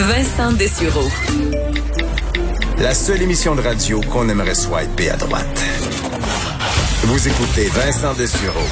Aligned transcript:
Vincent 0.00 0.52
Dessureau. 0.52 1.08
La 2.78 2.94
seule 2.94 3.20
émission 3.20 3.54
de 3.54 3.60
radio 3.60 4.00
qu'on 4.00 4.30
aimerait 4.30 4.54
swiper 4.54 5.10
à 5.10 5.16
droite. 5.16 5.62
Vous 7.02 7.28
écoutez 7.28 7.66
Vincent 7.66 8.14
Dessureau. 8.14 8.64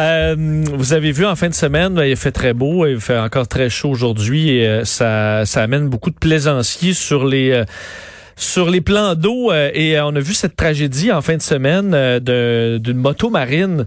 Euh, 0.00 0.64
vous 0.74 0.94
avez 0.94 1.12
vu 1.12 1.24
en 1.24 1.36
fin 1.36 1.48
de 1.48 1.54
semaine, 1.54 2.00
il 2.04 2.16
fait 2.16 2.32
très 2.32 2.54
beau, 2.54 2.86
il 2.86 2.98
fait 2.98 3.16
encore 3.16 3.46
très 3.46 3.70
chaud 3.70 3.90
aujourd'hui 3.90 4.50
et 4.50 4.66
euh, 4.66 4.84
ça, 4.84 5.46
ça 5.46 5.62
amène 5.62 5.88
beaucoup 5.88 6.10
de 6.10 6.16
plaisanciers 6.16 6.94
sur 6.94 7.24
les 7.24 7.52
euh, 7.52 7.64
sur 8.36 8.70
les 8.70 8.80
plans 8.80 9.14
d'eau 9.14 9.50
euh, 9.50 9.70
et 9.74 9.96
euh, 9.96 10.06
on 10.06 10.16
a 10.16 10.20
vu 10.20 10.34
cette 10.34 10.56
tragédie 10.56 11.12
en 11.12 11.20
fin 11.20 11.36
de 11.36 11.42
semaine 11.42 11.92
euh, 11.94 12.78
d'une 12.78 12.96
moto 12.96 13.30
marine. 13.30 13.86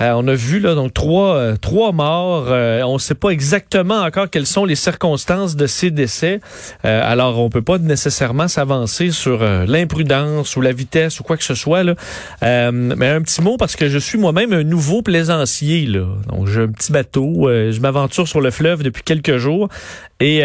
on 0.00 0.26
a 0.26 0.34
vu 0.34 0.60
là 0.60 0.74
donc 0.74 0.94
trois 0.94 1.56
trois 1.60 1.92
morts. 1.92 2.46
on 2.48 2.94
ne 2.94 2.98
sait 2.98 3.14
pas 3.14 3.30
exactement 3.30 4.00
encore 4.00 4.30
quelles 4.30 4.46
sont 4.46 4.64
les 4.64 4.74
circonstances 4.74 5.56
de 5.56 5.66
ces 5.66 5.90
décès. 5.90 6.40
alors 6.82 7.38
on 7.38 7.50
peut 7.50 7.62
pas 7.62 7.78
nécessairement 7.78 8.48
s'avancer 8.48 9.10
sur 9.10 9.44
l'imprudence 9.66 10.56
ou 10.56 10.60
la 10.60 10.72
vitesse 10.72 11.20
ou 11.20 11.22
quoi 11.22 11.36
que 11.36 11.44
ce 11.44 11.54
soit 11.54 11.82
là. 11.82 11.94
mais 12.42 13.08
un 13.08 13.22
petit 13.22 13.42
mot 13.42 13.56
parce 13.56 13.76
que 13.76 13.88
je 13.88 13.98
suis 13.98 14.18
moi-même 14.18 14.52
un 14.52 14.64
nouveau 14.64 15.02
plaisancier 15.02 15.86
là. 15.86 16.06
Donc 16.28 16.48
j'ai 16.48 16.62
un 16.62 16.68
petit 16.68 16.92
bateau, 16.92 17.48
je 17.48 17.80
m'aventure 17.80 18.26
sur 18.28 18.40
le 18.40 18.50
fleuve 18.50 18.82
depuis 18.82 19.02
quelques 19.02 19.36
jours 19.36 19.68
et 20.20 20.42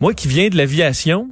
moi 0.00 0.14
qui 0.14 0.28
viens 0.28 0.48
de 0.48 0.56
l'aviation, 0.56 1.28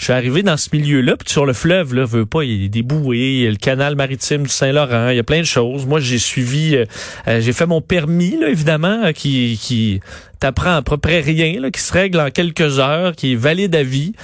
je 0.00 0.04
suis 0.04 0.14
arrivé 0.14 0.42
dans 0.42 0.56
ce 0.56 0.70
milieu-là, 0.72 1.14
puis 1.18 1.30
sur 1.30 1.44
le 1.44 1.52
fleuve, 1.52 1.92
là, 1.94 2.06
veut 2.06 2.24
pas, 2.24 2.42
il 2.42 2.62
y 2.62 2.64
a 2.64 2.68
des 2.68 2.82
bouées, 2.82 3.18
il 3.18 3.42
y 3.42 3.46
a 3.46 3.50
le 3.50 3.56
canal 3.56 3.96
maritime 3.96 4.44
du 4.44 4.48
Saint-Laurent, 4.48 5.10
il 5.10 5.16
y 5.16 5.18
a 5.18 5.22
plein 5.22 5.40
de 5.40 5.44
choses. 5.44 5.84
Moi, 5.84 6.00
j'ai 6.00 6.16
suivi, 6.16 6.74
euh, 6.74 6.86
euh, 7.28 7.42
j'ai 7.42 7.52
fait 7.52 7.66
mon 7.66 7.82
permis, 7.82 8.38
là, 8.40 8.48
évidemment, 8.48 9.04
euh, 9.04 9.12
qui, 9.12 9.60
qui 9.62 10.00
t'apprend 10.38 10.76
à 10.76 10.80
peu 10.80 10.96
près 10.96 11.20
rien, 11.20 11.60
là, 11.60 11.70
qui 11.70 11.82
se 11.82 11.92
règle 11.92 12.18
en 12.18 12.30
quelques 12.30 12.78
heures, 12.78 13.14
qui 13.14 13.32
est 13.34 13.36
valide 13.36 13.76
à 13.76 13.82
vie. 13.82 14.14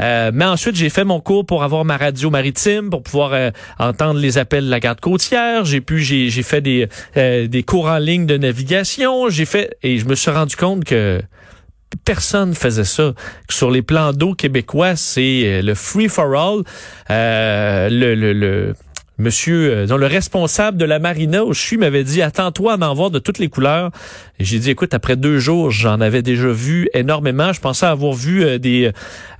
mais 0.00 0.46
ensuite, 0.46 0.74
j'ai 0.74 0.88
fait 0.88 1.04
mon 1.04 1.20
cours 1.20 1.46
pour 1.46 1.62
avoir 1.62 1.84
ma 1.84 1.96
radio 1.96 2.28
maritime, 2.28 2.90
pour 2.90 3.04
pouvoir 3.04 3.52
entendre 3.78 4.18
les 4.18 4.36
appels 4.36 4.64
de 4.64 4.70
la 4.70 4.80
garde 4.80 4.98
côtière. 4.98 5.64
J'ai 5.64 5.80
pu, 5.80 6.00
j'ai, 6.00 6.28
j'ai 6.28 6.42
fait 6.42 6.60
des, 6.60 6.88
des 7.14 7.62
cours 7.62 7.86
en 7.86 7.98
ligne 7.98 8.26
de 8.26 8.36
navigation. 8.36 9.28
J'ai 9.28 9.44
fait, 9.44 9.76
et 9.84 9.98
je 9.98 10.06
me 10.06 10.16
suis 10.16 10.32
rendu 10.32 10.56
compte 10.56 10.84
que 10.84 11.20
personne 12.04 12.54
faisait 12.54 12.84
ça. 12.84 13.14
Sur 13.48 13.70
les 13.70 13.82
plans 13.82 14.12
d'eau 14.12 14.34
québécois, 14.34 14.96
c'est 14.96 15.42
euh, 15.44 15.62
le 15.62 15.74
free 15.74 16.08
for 16.08 16.34
all. 16.34 16.62
Euh, 17.10 17.88
le, 17.88 18.14
le, 18.14 18.32
le 18.32 18.74
monsieur, 19.20 19.72
euh, 19.72 19.86
dont 19.86 19.96
le 19.96 20.06
responsable 20.06 20.76
de 20.78 20.84
la 20.84 20.98
marina 20.98 21.44
où 21.44 21.52
je 21.52 21.60
suis 21.60 21.76
m'avait 21.76 22.04
dit 22.04 22.22
attends-toi 22.22 22.72
à 22.72 22.76
m'en 22.76 22.92
voir 22.94 23.10
de 23.10 23.18
toutes 23.18 23.38
les 23.38 23.48
couleurs. 23.48 23.90
J'ai 24.40 24.58
dit 24.58 24.70
écoute, 24.70 24.94
après 24.94 25.16
deux 25.16 25.38
jours, 25.38 25.70
j'en 25.70 26.00
avais 26.00 26.22
déjà 26.22 26.48
vu 26.48 26.88
énormément. 26.94 27.52
Je 27.52 27.60
pensais 27.60 27.84
avoir 27.84 28.14
vu 28.14 28.42
euh, 28.42 28.58
des 28.58 28.90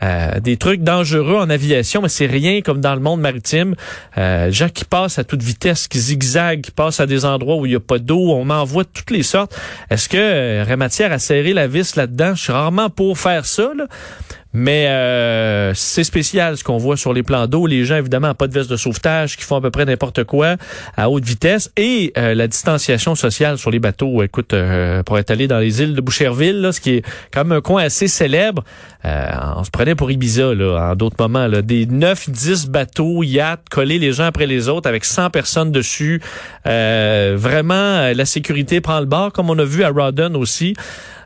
euh, 0.03 0.41
des 0.41 0.59
trucs 0.59 0.83
dangereux 0.83 1.37
en 1.37 1.49
aviation, 1.49 2.03
mais 2.03 2.11
c'est 2.11 2.27
rien 2.27 2.61
comme 2.61 2.81
dans 2.81 2.95
le 2.95 3.01
monde 3.01 3.21
maritime. 3.21 3.75
Euh, 4.19 4.51
gens 4.51 4.69
qui 4.69 4.85
passent 4.85 5.19
à 5.19 5.25
toute 5.25 5.43
vitesse, 5.43 5.89
qui 5.89 5.99
zigzaguent, 5.99 6.61
qui 6.61 6.71
passent 6.71 7.01
à 7.01 7.07
des 7.07 7.25
endroits 7.25 7.57
où 7.57 7.65
il 7.65 7.71
n'y 7.71 7.77
a 7.77 7.81
pas 7.81 7.99
d'eau. 7.99 8.33
On 8.33 8.45
m'envoie 8.45 8.85
de 8.85 8.91
toutes 8.93 9.11
les 9.11 9.23
sortes. 9.23 9.59
Est-ce 9.89 10.09
que 10.09 10.65
Rématière 10.65 11.13
a 11.13 11.19
serré 11.19 11.55
la 11.55 11.67
vis 11.67 11.97
là-dedans? 11.97 12.35
Je 12.35 12.43
suis 12.43 12.53
rarement 12.53 12.91
pour 12.91 13.19
faire 13.19 13.47
ça. 13.47 13.71
Mais 14.53 14.89
euh, 14.89 15.73
c'est 15.75 16.03
spécial 16.03 16.57
ce 16.57 16.65
qu'on 16.65 16.77
voit 16.77 16.97
sur 16.97 17.13
les 17.13 17.23
plans 17.23 17.47
d'eau. 17.47 17.67
Les 17.67 17.85
gens, 17.85 17.97
évidemment, 17.97 18.35
pas 18.35 18.49
de 18.49 18.53
veste 18.53 18.71
de 18.71 18.77
sauvetage, 18.77 19.37
qui 19.37 19.45
font 19.45 19.57
à 19.57 19.61
peu 19.61 19.71
près 19.71 19.85
n'importe 19.85 20.25
quoi 20.25 20.57
à 20.97 21.09
haute 21.09 21.25
vitesse. 21.25 21.71
Et 21.77 22.13
euh, 22.19 22.35
la 22.35 22.49
distanciation 22.49 23.15
sociale 23.15 23.59
sur 23.59 23.71
les 23.71 23.79
bateaux, 23.79 24.23
écoute, 24.23 24.53
euh, 24.53 25.03
pour 25.05 25.19
être 25.19 25.31
allé 25.31 25.47
dans 25.47 25.59
les 25.59 25.83
îles 25.83 25.95
de 25.95 26.01
Boucherville, 26.01 26.61
là, 26.61 26.73
ce 26.73 26.81
qui 26.81 26.97
est 26.97 27.05
quand 27.33 27.45
même 27.45 27.59
un 27.59 27.61
coin 27.61 27.83
assez 27.83 28.09
célèbre, 28.09 28.65
on 29.05 29.65
se 29.65 29.71
prenait 29.71 29.95
pour 29.95 30.11
Ibiza 30.11 30.53
là, 30.55 30.91
en 30.91 30.97
d'autres 30.97 31.17
moments. 31.19 31.49
Des 31.49 31.87
9-10 31.87 32.69
bateaux, 32.69 33.23
yachts, 33.23 33.69
collés 33.71 33.99
les 33.99 34.21
uns 34.21 34.27
après 34.27 34.47
les 34.47 34.69
autres, 34.69 34.89
avec 34.89 35.05
100 35.05 35.31
personnes 35.31 35.73
dessus. 35.73 36.21
vraiment, 36.65 38.13
la 38.13 38.25
sécurité 38.25 38.81
prend 38.81 39.01
le 39.01 39.07
bord, 39.07 39.33
comme 39.33 39.49
on 39.49 39.59
a 39.59 39.65
vu 39.65 39.85
à 39.85 39.91
Rawdon 39.91 40.35
aussi. 40.35 40.75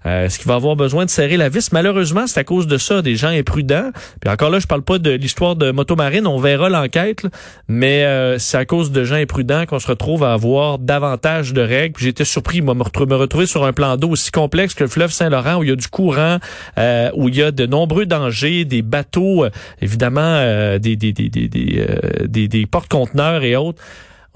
Euh, 0.07 0.27
est-ce 0.27 0.39
qu'il 0.39 0.49
va 0.49 0.55
avoir 0.55 0.77
besoin 0.77 1.05
de 1.05 1.11
serrer 1.11 1.37
la 1.37 1.49
vis? 1.49 1.73
Malheureusement, 1.73 2.27
c'est 2.27 2.41
à 2.41 2.45
cause 2.45 2.67
de 2.67 2.79
ça, 2.79 3.03
des 3.03 3.17
gens 3.17 3.29
imprudents. 3.29 3.91
Puis 4.21 4.31
encore 4.31 4.51
là, 4.51 4.59
je 4.59 4.67
parle 4.67 4.83
pas 4.83 4.99
de 4.99 5.11
l'histoire 5.11 5.57
de 5.57 5.71
Motomarine, 5.71 6.27
on 6.27 6.39
verra 6.39 6.69
l'enquête, 6.69 7.23
mais 7.69 8.05
euh, 8.05 8.39
c'est 8.39 8.59
à 8.59 8.65
cause 8.65 8.93
de 8.93 9.05
gens 9.05 9.17
imprudents 9.17 9.65
qu'on 9.67 9.79
se 9.79 9.87
retrouve 9.87 10.25
à 10.25 10.33
avoir 10.33 10.79
davantage 10.79 11.53
de 11.53 11.63
règles. 11.63 11.99
J'étais 11.99 12.25
surpris, 12.25 12.61
moi, 12.61 12.75
me 12.75 13.15
retrouver 13.15 13.47
sur 13.47 13.65
un 13.65 13.73
plan 13.73 13.97
d'eau 13.97 14.11
aussi 14.11 14.31
complexe 14.31 14.75
que 14.75 14.85
le 14.85 14.91
fleuve 14.91 15.13
Saint-Laurent, 15.13 15.57
où 15.57 15.65
il 15.65 15.71
y 15.71 15.73
a 15.73 15.77
du 15.77 15.89
courant, 15.89 16.39
euh, 16.79 17.11
où 17.15 17.29
il 17.29 17.37
y 17.37 17.43
a 17.43 17.51
de 17.51 17.67
nombreux 17.67 18.07
dangers, 18.07 18.65
des 18.65 18.83
bateaux, 18.83 19.47
évidemment, 19.81 20.41
des, 20.79 20.97
des, 20.97 21.13
des, 21.13 21.29
des, 21.29 21.49
des, 21.49 22.49
des 22.49 22.67
porte-conteneurs 22.67 23.43
et 23.43 23.57
autres 23.57 23.83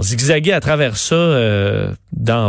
zigzaguer 0.00 0.52
à 0.52 0.60
travers 0.60 0.96
ça 0.96 1.14
euh, 1.14 1.92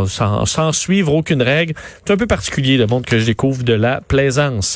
sans, 0.08 0.46
sans, 0.46 0.72
suivre 0.72 1.14
aucune 1.14 1.42
règle. 1.42 1.74
C'est 2.06 2.14
un 2.14 2.18
peu 2.18 2.28
particulier 2.28 2.78
le 2.78 2.88
monde 2.88 3.06
que 3.06 3.20
je 3.20 3.26
découvre 3.26 3.64
de 3.64 3.74
la 3.74 4.02
plaisance. 4.02 4.68